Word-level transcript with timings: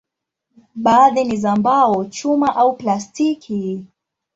Baadhi 0.75 1.23
ni 1.23 1.37
za 1.37 1.55
mbao, 1.55 2.05
chuma 2.05 2.55
au 2.55 2.77
plastiki. 2.77 3.85